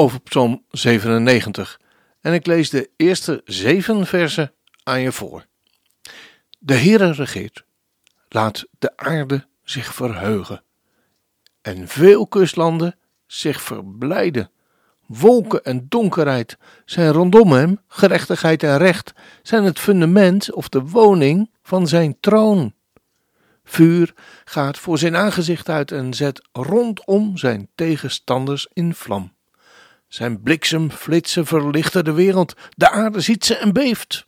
over 0.00 0.20
Psalm 0.20 0.64
97 0.70 1.80
en 2.20 2.32
ik 2.32 2.46
lees 2.46 2.70
de 2.70 2.90
eerste 2.96 3.42
zeven 3.44 4.06
versen 4.06 4.52
aan 4.82 5.00
je 5.00 5.12
voor. 5.12 5.46
De 6.58 6.74
Heere 6.74 7.12
regeert, 7.12 7.64
laat 8.28 8.66
de 8.78 8.96
aarde 8.96 9.46
zich 9.62 9.94
verheugen 9.94 10.62
en 11.62 11.88
veel 11.88 12.26
kustlanden 12.26 12.96
zich 13.26 13.60
verblijden. 13.60 14.50
Wolken 15.06 15.64
en 15.64 15.86
donkerheid 15.88 16.58
zijn 16.84 17.12
rondom 17.12 17.52
hem, 17.52 17.80
gerechtigheid 17.88 18.62
en 18.62 18.78
recht 18.78 19.12
zijn 19.42 19.64
het 19.64 19.78
fundament 19.78 20.52
of 20.52 20.68
de 20.68 20.80
woning 20.80 21.50
van 21.62 21.88
zijn 21.88 22.16
troon. 22.20 22.74
Vuur 23.64 24.14
gaat 24.44 24.78
voor 24.78 24.98
zijn 24.98 25.16
aangezicht 25.16 25.68
uit 25.68 25.92
en 25.92 26.14
zet 26.14 26.48
rondom 26.52 27.36
zijn 27.36 27.68
tegenstanders 27.74 28.68
in 28.72 28.94
vlam. 28.94 29.36
Zijn 30.08 30.42
bliksemflitsen 30.42 31.46
verlichten 31.46 32.04
de 32.04 32.12
wereld, 32.12 32.54
de 32.76 32.90
aarde 32.90 33.20
ziet 33.20 33.44
ze 33.44 33.56
en 33.56 33.72
beeft. 33.72 34.26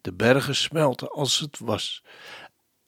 De 0.00 0.12
bergen 0.12 0.56
smelten 0.56 1.10
als 1.10 1.38
het 1.38 1.58
was, 1.58 2.02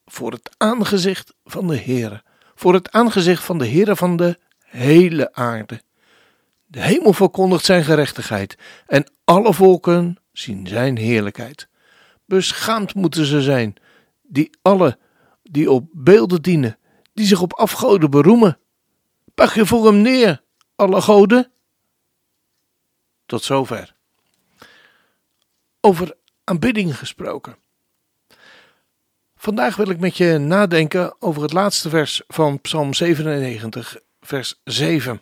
voor 0.07 0.33
het 0.33 0.51
aangezicht 0.57 1.35
van 1.45 1.67
de 1.67 1.77
Heere, 1.77 2.23
voor 2.55 2.75
het 2.75 2.91
aangezicht 2.93 3.45
van 3.45 3.59
de 3.59 3.69
Heere 3.69 3.97
van 3.97 4.17
de 4.17 4.39
hele 4.61 5.33
aarde. 5.35 5.83
De 6.67 6.81
hemel 6.81 7.13
verkondigt 7.13 7.65
zijn 7.65 7.85
gerechtigheid 7.85 8.59
en 8.87 9.13
alle 9.25 9.55
volken 9.55 10.17
zien 10.33 10.67
zijn 10.67 10.97
heerlijkheid. 10.97 11.69
Beschaamd 12.25 12.95
moeten 12.95 13.25
ze 13.25 13.43
zijn, 13.43 13.75
die 14.23 14.51
alle 14.63 14.99
die 15.43 15.71
op 15.71 15.89
beelden 15.93 16.43
dienen, 16.43 16.79
die 17.15 17.27
zich 17.27 17.43
op 17.43 17.53
afgoden 17.53 18.11
beroemen. 18.11 18.59
Pak 19.35 19.53
je 19.53 19.67
voor 19.67 19.87
hem 19.87 20.03
neer, 20.03 20.43
alle 20.81 21.01
goden? 21.01 21.51
Tot 23.27 23.43
zover. 23.45 23.95
Over 25.81 26.17
aanbidding 26.45 26.99
gesproken. 26.99 27.57
Vandaag 29.37 29.77
wil 29.77 29.91
ik 29.91 30.01
met 30.01 30.17
je 30.17 30.39
nadenken 30.39 31.15
over 31.19 31.43
het 31.43 31.53
laatste 31.53 31.89
vers 31.89 32.23
van 32.29 32.61
Psalm 32.61 32.95
97, 32.95 33.99
vers 34.21 34.61
7. 34.65 35.21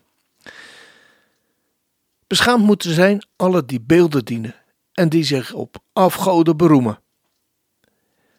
Beschaamd 2.26 2.64
moeten 2.64 2.94
zijn 2.94 3.26
alle 3.36 3.64
die 3.64 3.80
beelden 3.80 4.24
dienen 4.24 4.54
en 4.92 5.08
die 5.08 5.24
zich 5.24 5.52
op 5.52 5.76
afgoden 5.92 6.56
beroemen. 6.56 7.00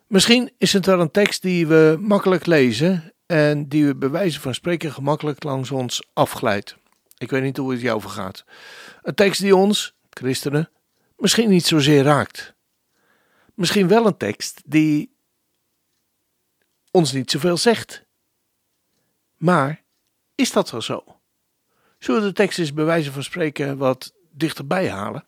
Misschien 0.08 0.52
is 0.58 0.74
het 0.74 0.86
wel 0.86 1.00
een 1.00 1.12
tekst 1.12 1.42
die 1.42 1.68
we 1.68 1.98
makkelijk 2.00 2.46
lezen 2.46 3.14
en 3.26 3.68
die 3.68 3.86
we 3.86 3.96
bij 3.96 4.10
wijze 4.10 4.40
van 4.40 4.54
spreken 4.54 4.92
gemakkelijk 4.92 5.44
langs 5.44 5.72
ons 5.72 6.04
afglijdt. 6.14 6.79
Ik 7.20 7.30
weet 7.30 7.44
niet 7.44 7.58
hoe 7.58 7.72
het 7.72 7.82
jou 7.82 8.02
vergaat. 8.02 8.46
Een 9.04 9.16
tekst 9.16 9.42
die 9.42 9.56
ons, 9.56 9.94
christenen, 10.10 10.70
misschien 11.18 11.50
niet 11.50 11.66
zozeer 11.66 12.04
raakt. 12.04 12.54
Misschien 13.54 13.88
wel 13.88 14.06
een 14.06 14.18
tekst 14.18 14.62
die 14.66 15.16
ons 16.92 17.12
niet 17.12 17.32
zoveel 17.32 17.58
zegt. 17.58 18.06
Maar 19.38 19.84
is 20.36 20.52
dat 20.52 20.72
wel 20.72 20.82
zo? 20.82 21.04
Zullen 21.98 22.22
we 22.22 22.28
de 22.28 22.34
tekst 22.34 22.60
eens 22.60 22.74
bij 22.74 22.86
wijze 22.86 23.12
van 23.12 23.24
spreken 23.24 23.78
wat 23.78 24.14
dichterbij 24.32 24.90
halen? 24.90 25.26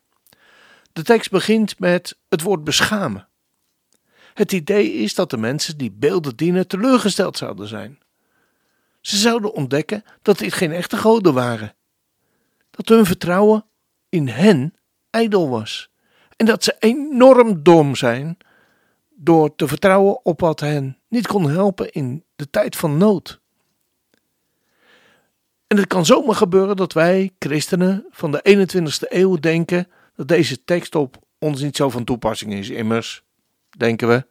De 0.94 1.04
tekst 1.04 1.32
begint 1.32 1.80
met 1.80 2.18
het 2.30 2.42
woord 2.42 2.64
beschamen. 2.64 3.28
Het 4.34 4.52
idee 4.52 4.94
is 4.94 5.16
dat 5.16 5.30
de 5.30 5.38
mensen 5.38 5.78
die 5.78 5.92
beelden 5.92 6.36
dienen 6.36 6.68
teleurgesteld 6.68 7.38
zouden 7.38 7.68
zijn. 7.68 8.00
Ze 9.02 9.18
zouden 9.18 9.54
ontdekken 9.54 10.04
dat 10.22 10.38
dit 10.38 10.54
geen 10.54 10.72
echte 10.72 10.98
goden 10.98 11.34
waren. 11.34 11.76
Dat 12.72 12.90
hun 12.90 13.06
vertrouwen 13.06 13.66
in 14.10 14.28
hen 14.28 14.76
ijdel 15.10 15.50
was. 15.50 15.90
En 16.36 16.46
dat 16.46 16.64
ze 16.64 16.76
enorm 16.80 17.64
dom 17.64 17.96
zijn 17.96 18.38
door 19.10 19.56
te 19.56 19.68
vertrouwen 19.68 20.26
op 20.26 20.40
wat 20.40 20.60
hen 20.60 20.98
niet 21.08 21.28
kon 21.28 21.50
helpen 21.50 21.92
in 21.92 22.24
de 22.36 22.50
tijd 22.50 22.76
van 22.76 22.98
nood. 22.98 23.42
En 25.68 25.78
het 25.78 25.88
kan 25.88 26.06
zomaar 26.06 26.36
gebeuren 26.36 26.76
dat 26.76 26.94
wij, 26.94 27.32
christenen 27.40 28.06
van 28.10 28.32
de 28.32 28.68
21ste 28.68 29.08
eeuw, 29.10 29.36
denken 29.36 29.88
dat 30.16 30.28
deze 30.28 30.64
tekst 30.64 30.96
op 30.96 31.18
ons 31.40 31.62
niet 31.62 31.76
zo 31.76 31.90
van 31.90 32.04
toepassing 32.04 32.54
is. 32.54 32.70
Immers, 32.70 33.24
denken 33.78 34.08
we, 34.08 34.26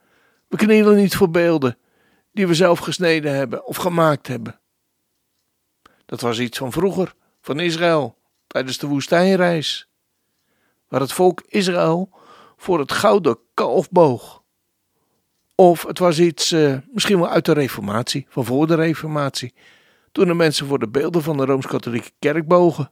we 0.47 0.57
knielen 0.57 0.95
niet 0.95 1.15
voor 1.15 1.31
beelden 1.31 1.77
die 2.31 2.47
we 2.47 2.53
zelf 2.53 2.79
gesneden 2.79 3.35
hebben 3.35 3.65
of 3.65 3.77
gemaakt 3.77 4.27
hebben. 4.27 4.59
Dat 6.05 6.21
was 6.21 6.39
iets 6.39 6.57
van 6.57 6.71
vroeger, 6.71 7.13
van 7.41 7.59
Israël, 7.59 8.17
tijdens 8.51 8.77
de 8.77 8.87
woestijnreis, 8.87 9.87
waar 10.87 10.99
het 10.99 11.11
volk 11.11 11.41
Israël 11.47 12.09
voor 12.57 12.79
het 12.79 12.91
gouden 12.91 13.37
kalf 13.53 13.89
boog. 13.89 14.43
Of 15.55 15.83
het 15.83 15.99
was 15.99 16.19
iets 16.19 16.51
uh, 16.51 16.77
misschien 16.93 17.19
wel 17.19 17.29
uit 17.29 17.45
de 17.45 17.53
Reformatie, 17.53 18.25
van 18.29 18.45
voor 18.45 18.67
de 18.67 18.75
Reformatie, 18.75 19.53
toen 20.11 20.27
de 20.27 20.33
mensen 20.33 20.67
voor 20.67 20.79
de 20.79 20.87
beelden 20.87 21.23
van 21.23 21.37
de 21.37 21.45
Rooms-Katholieke 21.45 22.11
Kerk 22.19 22.47
bogen. 22.47 22.91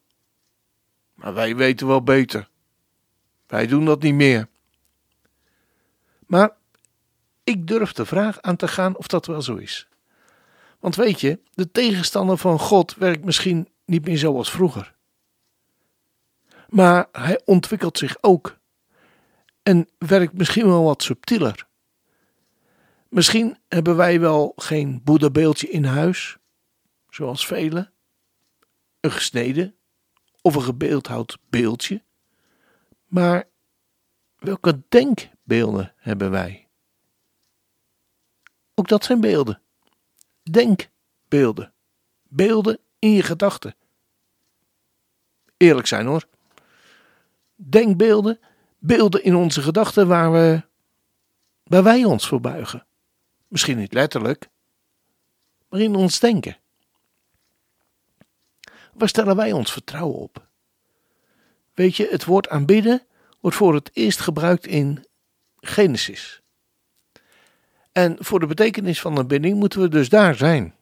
Maar 1.13 1.33
wij 1.33 1.55
weten 1.55 1.87
wel 1.87 2.03
beter. 2.03 2.49
Wij 3.47 3.67
doen 3.67 3.85
dat 3.85 4.01
niet 4.01 4.13
meer. 4.13 4.47
Maar 6.25 6.57
ik 7.43 7.67
durf 7.67 7.93
de 7.93 8.05
vraag 8.05 8.41
aan 8.41 8.55
te 8.55 8.67
gaan 8.67 8.97
of 8.97 9.07
dat 9.07 9.25
wel 9.25 9.41
zo 9.41 9.55
is. 9.55 9.87
Want 10.79 10.95
weet 10.95 11.21
je, 11.21 11.39
de 11.53 11.71
tegenstander 11.71 12.37
van 12.37 12.59
God 12.59 12.95
werkt 12.95 13.25
misschien 13.25 13.69
niet 13.85 14.05
meer 14.05 14.17
zoals 14.17 14.51
vroeger. 14.51 14.97
Maar 16.69 17.07
hij 17.11 17.41
ontwikkelt 17.45 17.97
zich 17.97 18.17
ook 18.21 18.57
en 19.63 19.89
werkt 19.97 20.33
misschien 20.33 20.65
wel 20.65 20.83
wat 20.83 21.03
subtieler. 21.03 21.67
Misschien 23.09 23.57
hebben 23.67 23.95
wij 23.95 24.19
wel 24.19 24.53
geen 24.55 25.03
boeddhabeeldje 25.03 25.69
in 25.69 25.83
huis, 25.83 26.37
zoals 27.09 27.47
velen, 27.47 27.93
een 28.99 29.11
gesneden 29.11 29.75
of 30.41 30.55
een 30.55 30.61
gebeeldhouwd 30.61 31.37
beeldje. 31.49 32.03
Maar 33.05 33.47
welke 34.37 34.81
denkbeelden 34.89 35.93
hebben 35.97 36.31
wij? 36.31 36.67
Ook 38.75 38.87
dat 38.87 39.03
zijn 39.03 39.21
beelden. 39.21 39.61
Denkbeelden. 40.43 41.73
Beelden 42.23 42.79
in 42.99 43.11
je 43.11 43.23
gedachten. 43.23 43.75
Eerlijk 45.57 45.87
zijn 45.87 46.05
hoor. 46.05 46.27
Denkbeelden, 47.61 48.39
beelden 48.77 49.23
in 49.23 49.35
onze 49.35 49.61
gedachten 49.61 50.07
waar, 50.07 50.31
we, 50.31 50.63
waar 51.63 51.83
wij 51.83 52.03
ons 52.03 52.27
voor 52.27 52.41
buigen. 52.41 52.85
Misschien 53.47 53.77
niet 53.77 53.93
letterlijk, 53.93 54.49
maar 55.69 55.79
in 55.79 55.95
ons 55.95 56.19
denken. 56.19 56.57
Waar 58.93 59.09
stellen 59.09 59.35
wij 59.35 59.51
ons 59.51 59.71
vertrouwen 59.71 60.17
op? 60.19 60.47
Weet 61.73 61.95
je, 61.95 62.07
het 62.11 62.25
woord 62.25 62.49
aanbidden 62.49 63.03
wordt 63.39 63.57
voor 63.57 63.73
het 63.73 63.89
eerst 63.93 64.19
gebruikt 64.19 64.67
in 64.67 65.05
Genesis. 65.59 66.41
En 67.91 68.15
voor 68.19 68.39
de 68.39 68.45
betekenis 68.45 69.01
van 69.01 69.17
aanbidding 69.17 69.59
moeten 69.59 69.81
we 69.81 69.87
dus 69.87 70.09
daar 70.09 70.35
zijn. 70.35 70.75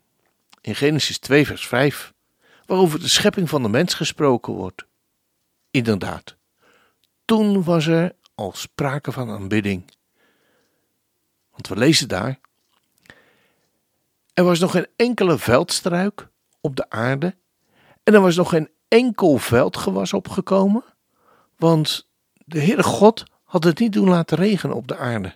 In 0.62 0.76
Genesis 0.76 1.18
2, 1.18 1.46
vers 1.46 1.68
5, 1.68 2.14
waarover 2.66 3.00
de 3.00 3.08
schepping 3.08 3.50
van 3.50 3.64
de 3.64 3.70
mens 3.70 3.94
gesproken 3.94 4.54
wordt. 4.54 4.86
Inderdaad, 5.72 6.37
toen 7.28 7.64
was 7.64 7.88
er 7.88 8.16
al 8.36 8.52
sprake 8.54 9.12
van 9.12 9.30
aanbidding. 9.30 9.92
Want 11.52 11.68
we 11.68 11.76
lezen 11.76 12.08
daar. 12.08 12.40
Er 14.34 14.44
was 14.44 14.60
nog 14.60 14.72
geen 14.72 14.88
enkele 14.96 15.38
veldstruik 15.38 16.28
op 16.62 16.76
de 16.76 16.90
aarde. 16.90 17.36
En 18.04 18.14
er 18.14 18.22
was 18.22 18.36
nog 18.36 18.50
geen 18.50 18.70
enkel 18.88 19.38
veldgewas 19.38 20.14
opgekomen. 20.14 20.84
Want 21.56 22.08
de 22.46 22.62
Heere 22.62 22.84
God 22.84 23.24
had 23.44 23.64
het 23.64 23.80
niet 23.80 23.94
doen 23.94 24.10
laten 24.10 24.38
regenen 24.38 24.76
op 24.76 24.88
de 24.88 24.98
aarde. 24.98 25.36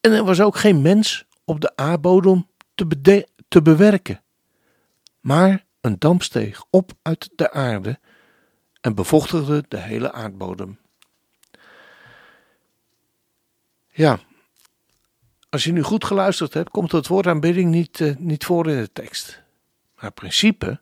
En 0.00 0.12
er 0.12 0.24
was 0.24 0.40
ook 0.40 0.56
geen 0.56 0.82
mens 0.82 1.24
op 1.44 1.60
de 1.60 1.76
aardbodem 1.76 2.46
te, 2.74 3.28
te 3.48 3.62
bewerken. 3.62 4.22
Maar 5.20 5.64
een 5.80 5.98
damp 5.98 6.22
steeg 6.22 6.64
op 6.70 6.92
uit 7.02 7.30
de 7.34 7.50
aarde 7.52 7.98
en 8.86 8.94
bevochtigde 8.94 9.64
de 9.68 9.78
hele 9.78 10.12
aardbodem. 10.12 10.78
Ja, 13.88 14.18
als 15.48 15.64
je 15.64 15.72
nu 15.72 15.82
goed 15.82 16.04
geluisterd 16.04 16.54
hebt, 16.54 16.70
komt 16.70 16.92
het 16.92 17.06
woord 17.06 17.26
aanbidding 17.26 17.70
niet, 17.70 18.00
uh, 18.00 18.16
niet 18.16 18.44
voor 18.44 18.68
in 18.68 18.76
de 18.76 18.92
tekst. 18.92 19.42
Maar 20.00 20.10
principe, 20.10 20.80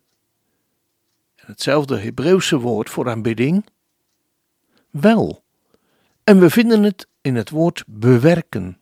hetzelfde 1.35 1.99
Hebreeuwse 1.99 2.59
woord 2.59 2.89
voor 2.89 3.09
aanbidding, 3.09 3.65
wel. 4.89 5.43
En 6.23 6.39
we 6.39 6.49
vinden 6.49 6.83
het 6.83 7.07
in 7.21 7.35
het 7.35 7.49
woord 7.49 7.83
bewerken. 7.87 8.79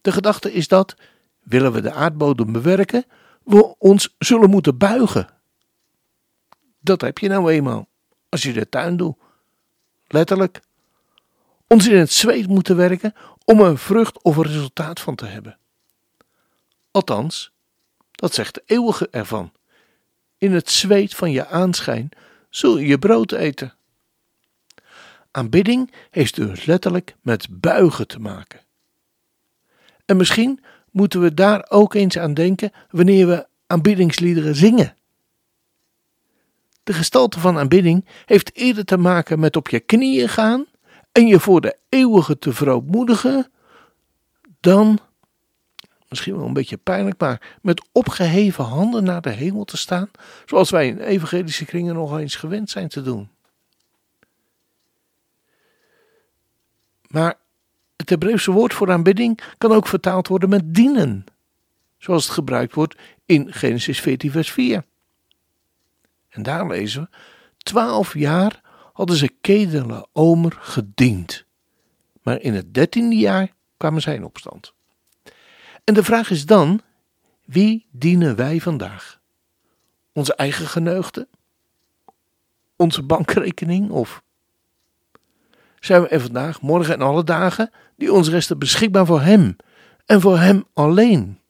De 0.00 0.12
gedachte 0.12 0.52
is 0.52 0.68
dat, 0.68 0.96
willen 1.42 1.72
we 1.72 1.80
de 1.80 1.92
aardbodem 1.92 2.52
bewerken, 2.52 3.04
we 3.44 3.74
ons 3.78 4.14
zullen 4.18 4.50
moeten 4.50 4.78
buigen. 4.78 5.35
Dat 6.86 7.00
heb 7.00 7.18
je 7.18 7.28
nou 7.28 7.50
eenmaal, 7.50 7.88
als 8.28 8.42
je 8.42 8.52
de 8.52 8.68
tuin 8.68 8.96
doet. 8.96 9.16
Letterlijk. 10.06 10.60
Ons 11.66 11.88
in 11.88 11.98
het 11.98 12.12
zweet 12.12 12.48
moeten 12.48 12.76
werken 12.76 13.14
om 13.44 13.60
een 13.60 13.78
vrucht 13.78 14.22
of 14.22 14.36
een 14.36 14.42
resultaat 14.42 15.00
van 15.00 15.14
te 15.14 15.26
hebben. 15.26 15.58
Althans, 16.90 17.52
dat 18.10 18.34
zegt 18.34 18.54
de 18.54 18.62
eeuwige 18.66 19.08
ervan. 19.10 19.52
In 20.38 20.52
het 20.52 20.70
zweet 20.70 21.14
van 21.14 21.30
je 21.30 21.46
aanschijn 21.46 22.08
zul 22.50 22.78
je 22.78 22.86
je 22.86 22.98
brood 22.98 23.32
eten. 23.32 23.74
Aanbidding 25.30 25.92
heeft 26.10 26.34
dus 26.34 26.64
letterlijk 26.64 27.16
met 27.20 27.46
buigen 27.50 28.06
te 28.06 28.18
maken. 28.18 28.60
En 30.04 30.16
misschien 30.16 30.60
moeten 30.90 31.20
we 31.20 31.34
daar 31.34 31.66
ook 31.68 31.94
eens 31.94 32.18
aan 32.18 32.34
denken 32.34 32.72
wanneer 32.90 33.26
we 33.26 33.46
aanbiddingsliederen 33.66 34.54
zingen. 34.54 34.96
De 36.86 36.92
gestalte 36.92 37.40
van 37.40 37.58
aanbidding 37.58 38.04
heeft 38.24 38.56
eerder 38.56 38.84
te 38.84 38.96
maken 38.96 39.38
met 39.38 39.56
op 39.56 39.68
je 39.68 39.80
knieën 39.80 40.28
gaan 40.28 40.66
en 41.12 41.26
je 41.26 41.40
voor 41.40 41.60
de 41.60 41.76
eeuwige 41.88 42.38
te 42.38 42.52
verootmoedigen, 42.52 43.50
dan, 44.60 44.98
misschien 46.08 46.36
wel 46.36 46.46
een 46.46 46.52
beetje 46.52 46.76
pijnlijk, 46.76 47.20
maar 47.20 47.56
met 47.62 47.88
opgeheven 47.92 48.64
handen 48.64 49.04
naar 49.04 49.20
de 49.20 49.30
hemel 49.30 49.64
te 49.64 49.76
staan, 49.76 50.10
zoals 50.44 50.70
wij 50.70 50.86
in 50.86 50.98
evangelische 50.98 51.64
kringen 51.64 51.94
nog 51.94 52.18
eens 52.18 52.34
gewend 52.34 52.70
zijn 52.70 52.88
te 52.88 53.02
doen. 53.02 53.28
Maar 57.06 57.34
het 57.96 58.10
Hebreeuwse 58.10 58.50
woord 58.50 58.74
voor 58.74 58.90
aanbidding 58.90 59.40
kan 59.58 59.72
ook 59.72 59.86
vertaald 59.86 60.28
worden 60.28 60.48
met 60.48 60.74
dienen, 60.74 61.24
zoals 61.98 62.24
het 62.24 62.34
gebruikt 62.34 62.74
wordt 62.74 62.96
in 63.24 63.52
Genesis 63.52 64.00
14, 64.00 64.30
vers 64.30 64.52
4. 64.52 64.84
En 66.36 66.42
daar 66.42 66.66
lezen 66.66 67.02
we: 67.02 67.16
Twaalf 67.58 68.14
jaar 68.14 68.60
hadden 68.92 69.16
ze 69.16 69.34
Kedele 69.40 70.06
Omer 70.12 70.56
gediend. 70.60 71.44
Maar 72.22 72.40
in 72.40 72.54
het 72.54 72.74
dertiende 72.74 73.16
jaar 73.16 73.52
kwamen 73.76 74.02
zij 74.02 74.14
in 74.14 74.24
opstand. 74.24 74.72
En 75.84 75.94
de 75.94 76.02
vraag 76.02 76.30
is 76.30 76.46
dan: 76.46 76.80
wie 77.44 77.86
dienen 77.90 78.36
wij 78.36 78.60
vandaag? 78.60 79.20
Onze 80.12 80.34
eigen 80.34 80.66
geneugde? 80.66 81.28
Onze 82.76 83.02
bankrekening? 83.02 83.90
Of 83.90 84.22
zijn 85.80 86.02
we 86.02 86.08
er 86.08 86.20
vandaag, 86.20 86.60
morgen 86.60 86.94
en 86.94 87.00
alle 87.00 87.24
dagen 87.24 87.70
die 87.96 88.12
ons 88.12 88.28
resten 88.28 88.58
beschikbaar 88.58 89.06
voor 89.06 89.20
Hem 89.20 89.56
en 90.06 90.20
voor 90.20 90.38
Hem 90.38 90.64
alleen? 90.72 91.40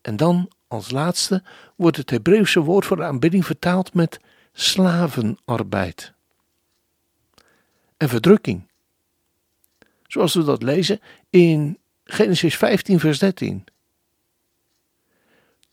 En 0.00 0.16
dan 0.16 0.50
als 0.68 0.90
laatste 0.90 1.42
wordt 1.76 1.96
het 1.96 2.10
Hebreeuwse 2.10 2.60
woord 2.60 2.86
voor 2.86 2.96
de 2.96 3.04
aanbidding 3.04 3.46
vertaald 3.46 3.94
met 3.94 4.20
slavenarbeid 4.52 6.12
en 7.96 8.08
verdrukking. 8.08 8.62
Zoals 10.06 10.34
we 10.34 10.44
dat 10.44 10.62
lezen 10.62 11.00
in 11.30 11.78
Genesis 12.04 12.56
15, 12.56 13.00
vers 13.00 13.18
13. 13.18 13.64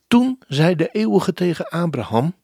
Toen 0.07 0.39
zei 0.47 0.75
de 0.75 0.89
eeuwige 0.91 1.33
tegen 1.33 1.69
Abraham: 1.69 2.35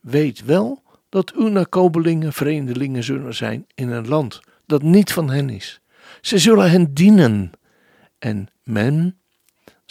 Weet 0.00 0.44
wel 0.44 0.82
dat 1.08 1.32
uw 1.32 1.48
nakobelingen 1.48 2.32
vreemdelingen 2.32 3.04
zullen 3.04 3.34
zijn 3.34 3.66
in 3.74 3.90
een 3.90 4.08
land 4.08 4.40
dat 4.66 4.82
niet 4.82 5.12
van 5.12 5.30
hen 5.30 5.50
is. 5.50 5.80
Ze 6.20 6.38
zullen 6.38 6.70
hen 6.70 6.94
dienen 6.94 7.52
en 8.18 8.48
men 8.62 9.18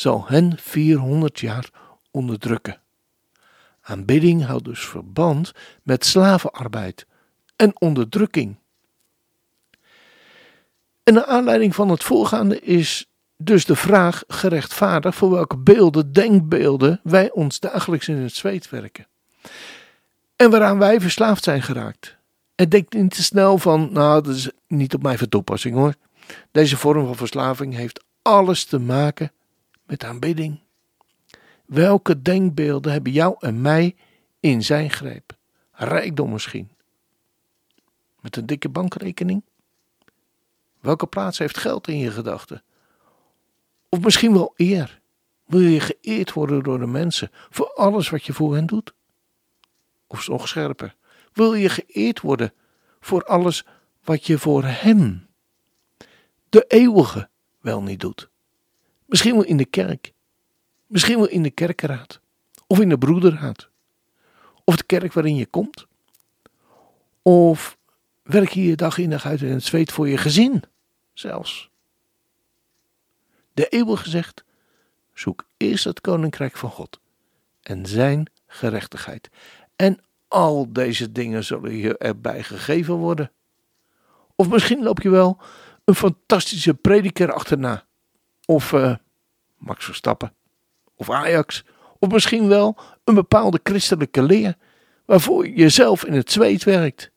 zal 0.01 0.27
hen 0.27 0.57
400 0.57 1.39
jaar 1.39 1.69
onderdrukken. 2.11 2.79
Aanbidding 3.81 4.45
houdt 4.45 4.65
dus 4.65 4.85
verband 4.85 5.51
met 5.83 6.05
slavenarbeid 6.05 7.05
en 7.55 7.81
onderdrukking. 7.81 8.55
En 11.03 11.13
naar 11.13 11.25
aanleiding 11.25 11.75
van 11.75 11.89
het 11.89 12.03
voorgaande 12.03 12.59
is 12.59 13.09
dus 13.37 13.65
de 13.65 13.75
vraag 13.75 14.23
gerechtvaardigd 14.27 15.17
voor 15.17 15.29
welke 15.29 15.57
beelden, 15.57 16.11
denkbeelden 16.11 16.99
wij 17.03 17.31
ons 17.31 17.59
dagelijks 17.59 18.07
in 18.07 18.17
het 18.17 18.35
zweet 18.35 18.69
werken. 18.69 19.07
En 20.35 20.49
waaraan 20.49 20.77
wij 20.77 21.01
verslaafd 21.01 21.43
zijn 21.43 21.61
geraakt. 21.61 22.17
En 22.55 22.69
denk 22.69 22.93
niet 22.93 23.13
te 23.15 23.23
snel 23.23 23.57
van, 23.57 23.89
nou, 23.91 24.23
dat 24.23 24.35
is 24.35 24.49
niet 24.67 24.93
op 24.93 25.03
mij 25.03 25.17
van 25.17 25.29
toepassing 25.29 25.75
hoor. 25.75 25.93
Deze 26.51 26.77
vorm 26.77 27.05
van 27.05 27.15
verslaving 27.15 27.75
heeft 27.75 28.03
alles 28.21 28.63
te 28.65 28.79
maken 28.79 29.31
met 29.91 30.03
aanbidding. 30.03 30.59
Welke 31.65 32.21
denkbeelden 32.21 32.91
hebben 32.91 33.11
jou 33.11 33.35
en 33.39 33.61
mij 33.61 33.95
in 34.39 34.63
zijn 34.63 34.89
greep? 34.89 35.37
Rijkdom 35.71 36.31
misschien. 36.31 36.71
Met 38.19 38.35
een 38.35 38.45
dikke 38.45 38.69
bankrekening? 38.69 39.43
Welke 40.79 41.07
plaats 41.07 41.37
heeft 41.37 41.57
geld 41.57 41.87
in 41.87 41.97
je 41.97 42.11
gedachten? 42.11 42.63
Of 43.89 43.99
misschien 43.99 44.33
wel 44.33 44.53
eer? 44.55 45.01
Wil 45.45 45.59
je 45.59 45.79
geëerd 45.79 46.33
worden 46.33 46.63
door 46.63 46.79
de 46.79 46.87
mensen 46.87 47.31
voor 47.49 47.73
alles 47.73 48.09
wat 48.09 48.25
je 48.25 48.33
voor 48.33 48.55
hen 48.55 48.65
doet? 48.65 48.93
Of 50.07 50.27
nog 50.27 50.47
scherper, 50.47 50.95
wil 51.33 51.53
je 51.53 51.69
geëerd 51.69 52.21
worden 52.21 52.53
voor 52.99 53.23
alles 53.23 53.65
wat 54.03 54.25
je 54.25 54.37
voor 54.37 54.63
hem, 54.63 55.27
de 56.49 56.65
eeuwige, 56.67 57.29
wel 57.59 57.81
niet 57.81 57.99
doet? 57.99 58.30
Misschien 59.11 59.33
wel 59.33 59.43
in 59.43 59.57
de 59.57 59.65
kerk, 59.65 60.13
misschien 60.87 61.17
wel 61.17 61.27
in 61.27 61.43
de 61.43 61.49
kerkenraad, 61.49 62.19
of 62.67 62.79
in 62.79 62.89
de 62.89 62.97
broederraad, 62.97 63.69
of 64.63 64.75
de 64.75 64.83
kerk 64.83 65.13
waarin 65.13 65.35
je 65.35 65.45
komt. 65.45 65.85
Of 67.21 67.77
werk 68.23 68.49
je 68.49 68.63
je 68.63 68.75
dag 68.75 68.97
in 68.97 69.09
dag 69.09 69.25
uit 69.25 69.41
in 69.41 69.51
het 69.51 69.63
zweet 69.63 69.91
voor 69.91 70.09
je 70.09 70.17
gezin 70.17 70.63
zelfs. 71.13 71.69
De 73.53 73.67
eeuwige 73.67 74.09
zegt: 74.09 74.43
zoek 75.13 75.45
eerst 75.57 75.83
het 75.83 76.01
koninkrijk 76.01 76.57
van 76.57 76.69
God 76.69 76.99
en 77.61 77.85
zijn 77.85 78.31
gerechtigheid. 78.47 79.29
En 79.75 79.99
al 80.27 80.73
deze 80.73 81.11
dingen 81.11 81.43
zullen 81.43 81.75
je 81.75 81.97
erbij 81.97 82.43
gegeven 82.43 82.95
worden. 82.95 83.31
Of 84.35 84.49
misschien 84.49 84.83
loop 84.83 85.01
je 85.01 85.09
wel 85.09 85.41
een 85.83 85.95
fantastische 85.95 86.73
prediker 86.73 87.33
achterna. 87.33 87.89
Of 88.51 88.71
uh, 88.71 88.95
Max 89.57 89.85
Verstappen. 89.85 90.33
Of 90.95 91.09
Ajax. 91.09 91.63
Of 91.99 92.09
misschien 92.09 92.47
wel 92.47 92.77
een 93.03 93.13
bepaalde 93.13 93.59
christelijke 93.63 94.23
leer 94.23 94.57
waarvoor 95.05 95.45
je 95.45 95.53
jezelf 95.53 96.05
in 96.05 96.13
het 96.13 96.31
zweet 96.31 96.63
werkt. 96.63 97.11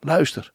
Luister. 0.00 0.52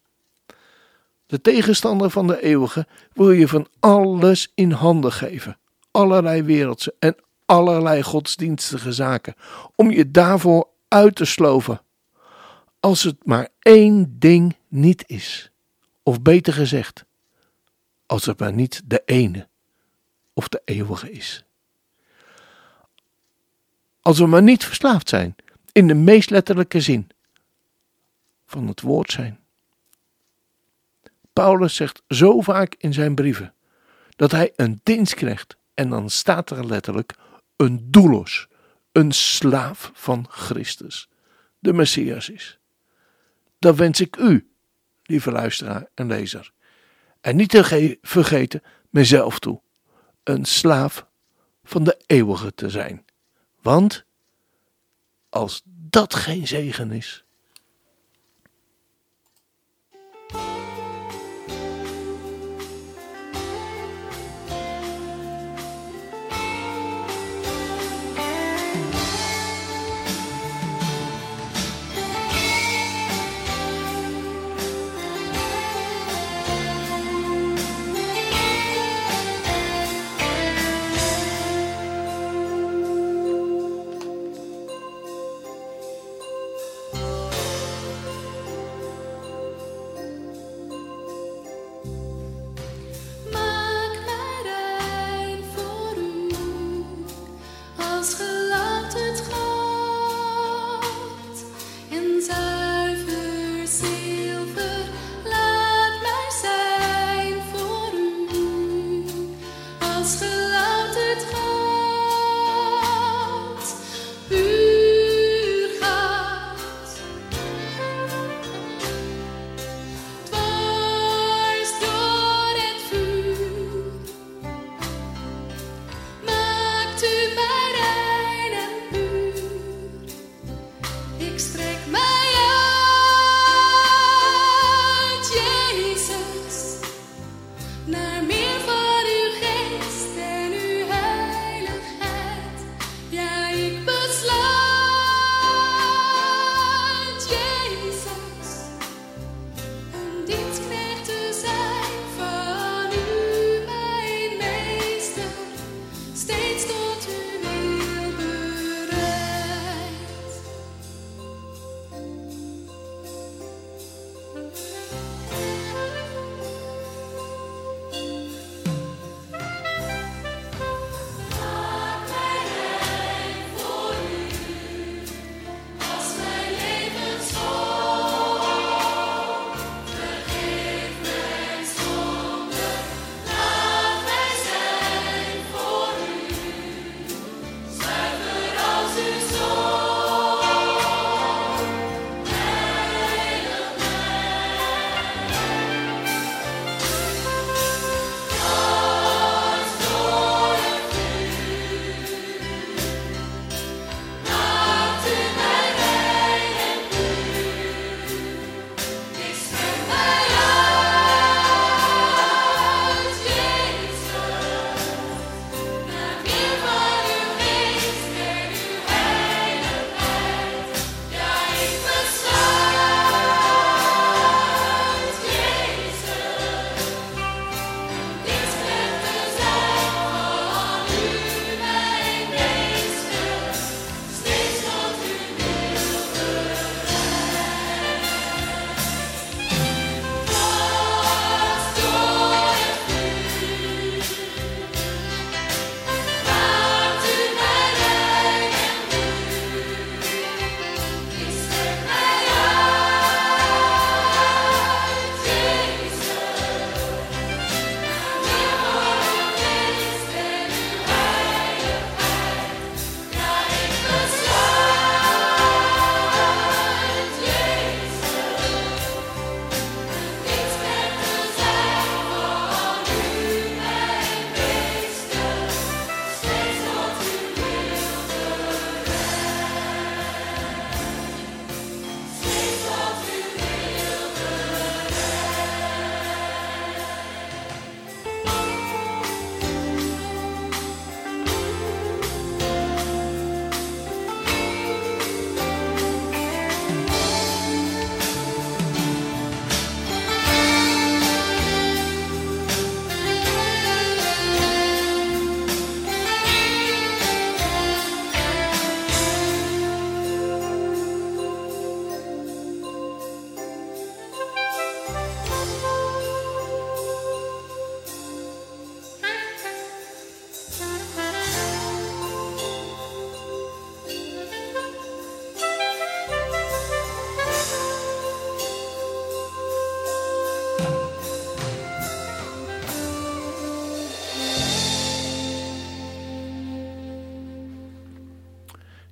De 1.26 1.40
tegenstander 1.40 2.10
van 2.10 2.26
de 2.26 2.42
eeuwige 2.42 2.86
wil 3.12 3.30
je 3.30 3.48
van 3.48 3.68
alles 3.78 4.52
in 4.54 4.70
handen 4.70 5.12
geven. 5.12 5.58
Allerlei 5.90 6.42
wereldse 6.42 6.94
en 6.98 7.16
allerlei 7.46 8.02
godsdienstige 8.02 8.92
zaken. 8.92 9.34
Om 9.74 9.90
je 9.90 10.10
daarvoor 10.10 10.68
uit 10.88 11.14
te 11.14 11.24
sloven. 11.24 11.80
Als 12.80 13.02
het 13.02 13.16
maar 13.24 13.48
één 13.58 14.16
ding 14.18 14.56
niet 14.68 15.04
is. 15.06 15.50
Of 16.02 16.22
beter 16.22 16.52
gezegd, 16.52 17.04
als 18.10 18.26
het 18.26 18.38
maar 18.38 18.52
niet 18.52 18.82
de 18.84 19.02
ene 19.04 19.48
of 20.32 20.48
de 20.48 20.62
eeuwige 20.64 21.10
is. 21.10 21.44
Als 24.00 24.18
we 24.18 24.26
maar 24.26 24.42
niet 24.42 24.64
verslaafd 24.64 25.08
zijn, 25.08 25.36
in 25.72 25.86
de 25.86 25.94
meest 25.94 26.30
letterlijke 26.30 26.80
zin 26.80 27.10
van 28.46 28.66
het 28.66 28.80
woord 28.80 29.10
zijn. 29.10 29.40
Paulus 31.32 31.74
zegt 31.74 32.02
zo 32.08 32.40
vaak 32.40 32.74
in 32.78 32.92
zijn 32.92 33.14
brieven 33.14 33.54
dat 34.16 34.30
hij 34.30 34.52
een 34.56 34.80
dienst 34.82 35.14
krijgt 35.14 35.56
en 35.74 35.90
dan 35.90 36.10
staat 36.10 36.50
er 36.50 36.66
letterlijk 36.66 37.14
een 37.56 37.90
doelos, 37.90 38.48
een 38.92 39.12
slaaf 39.12 39.90
van 39.94 40.26
Christus, 40.28 41.08
de 41.58 41.72
Messias 41.72 42.28
is. 42.28 42.58
Dat 43.58 43.76
wens 43.76 44.00
ik 44.00 44.16
u, 44.16 44.50
lieve 45.02 45.30
luisteraar 45.30 45.88
en 45.94 46.06
lezer. 46.06 46.52
En 47.20 47.36
niet 47.36 47.50
te 47.50 47.98
vergeten 48.02 48.62
mezelf 48.90 49.38
toe, 49.38 49.60
een 50.22 50.44
slaaf 50.44 51.06
van 51.64 51.84
de 51.84 52.00
eeuwige 52.06 52.54
te 52.54 52.70
zijn. 52.70 53.04
Want 53.62 54.04
als 55.28 55.62
dat 55.64 56.14
geen 56.14 56.46
zegen 56.46 56.92
is, 56.92 57.24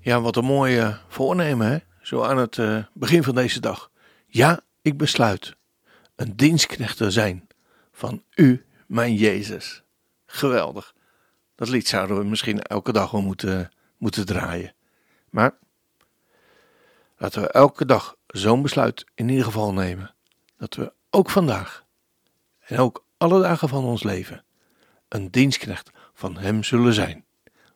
Ja, 0.08 0.20
wat 0.20 0.36
een 0.36 0.44
mooie 0.44 0.98
voornemen, 1.08 1.70
hè? 1.70 1.78
Zo 2.02 2.22
aan 2.22 2.38
het 2.38 2.56
uh, 2.56 2.84
begin 2.92 3.22
van 3.22 3.34
deze 3.34 3.60
dag. 3.60 3.90
Ja, 4.26 4.60
ik 4.82 4.96
besluit 4.96 5.56
een 6.16 6.36
dienstknecht 6.36 6.96
te 6.96 7.10
zijn 7.10 7.48
van 7.92 8.22
u, 8.34 8.66
mijn 8.86 9.14
Jezus. 9.14 9.82
Geweldig. 10.26 10.94
Dat 11.54 11.68
lied 11.68 11.88
zouden 11.88 12.18
we 12.18 12.24
misschien 12.24 12.62
elke 12.62 12.92
dag 12.92 13.10
wel 13.10 13.20
moeten, 13.20 13.70
moeten 13.96 14.26
draaien. 14.26 14.74
Maar 15.30 15.58
Laten 17.16 17.42
we 17.42 17.48
elke 17.48 17.84
dag 17.84 18.16
zo'n 18.26 18.62
besluit 18.62 19.04
in 19.14 19.28
ieder 19.28 19.44
geval 19.44 19.72
nemen. 19.72 20.14
Dat 20.56 20.74
we 20.74 20.92
ook 21.10 21.30
vandaag 21.30 21.84
en 22.58 22.78
ook 22.78 23.04
alle 23.16 23.42
dagen 23.42 23.68
van 23.68 23.84
ons 23.84 24.02
leven 24.02 24.44
een 25.08 25.30
dienstknecht 25.30 25.90
van 26.14 26.36
Hem 26.36 26.64
zullen 26.64 26.94
zijn. 26.94 27.24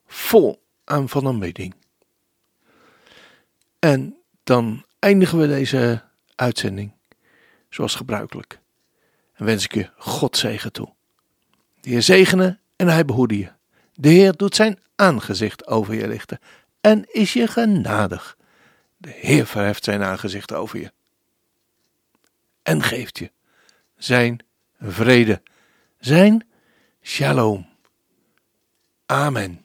Vol 0.07 0.63
aan 0.85 1.09
van 1.09 1.27
aanbidding. 1.27 1.81
En 3.93 4.17
dan 4.45 4.85
eindigen 4.99 5.39
we 5.39 5.47
deze 5.47 6.03
uitzending 6.35 6.93
zoals 7.69 7.95
gebruikelijk. 7.95 8.61
En 9.35 9.45
wens 9.45 9.65
ik 9.65 9.75
je 9.75 9.91
God 9.97 10.37
zegen 10.37 10.73
toe. 10.73 10.95
De 11.81 11.91
Heer 11.91 12.03
zegene 12.03 12.59
en 12.77 12.89
hij 12.89 13.05
behoede 13.05 13.39
je. 13.39 13.53
De 13.95 14.09
Heer 14.09 14.37
doet 14.37 14.55
zijn 14.55 14.79
aangezicht 14.97 15.67
over 15.67 15.95
je 15.95 16.09
lichten 16.09 16.39
en 16.81 17.05
is 17.13 17.33
je 17.33 17.47
genadig. 17.47 18.37
De 18.97 19.11
Heer 19.11 19.47
verheft 19.47 19.85
zijn 19.85 20.03
aangezicht 20.03 20.53
over 20.53 20.81
je 20.81 20.93
en 22.63 22.83
geeft 22.83 23.19
je 23.19 23.31
zijn 23.97 24.45
vrede, 24.81 25.43
zijn 25.99 26.47
shalom. 27.03 27.69
Amen. 29.07 29.65